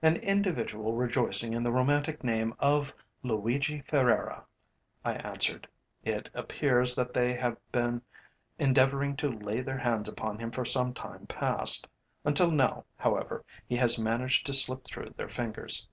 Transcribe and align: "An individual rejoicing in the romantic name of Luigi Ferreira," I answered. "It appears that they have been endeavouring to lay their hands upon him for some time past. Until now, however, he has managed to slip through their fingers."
"An 0.00 0.14
individual 0.18 0.92
rejoicing 0.92 1.52
in 1.52 1.64
the 1.64 1.72
romantic 1.72 2.22
name 2.22 2.54
of 2.60 2.94
Luigi 3.24 3.80
Ferreira," 3.80 4.44
I 5.04 5.14
answered. 5.14 5.66
"It 6.04 6.30
appears 6.34 6.94
that 6.94 7.12
they 7.12 7.34
have 7.34 7.56
been 7.72 8.00
endeavouring 8.60 9.16
to 9.16 9.28
lay 9.28 9.60
their 9.60 9.78
hands 9.78 10.08
upon 10.08 10.38
him 10.38 10.52
for 10.52 10.64
some 10.64 10.94
time 10.94 11.26
past. 11.26 11.88
Until 12.24 12.52
now, 12.52 12.84
however, 12.96 13.44
he 13.66 13.74
has 13.74 13.98
managed 13.98 14.46
to 14.46 14.54
slip 14.54 14.84
through 14.84 15.14
their 15.16 15.28
fingers." 15.28 15.88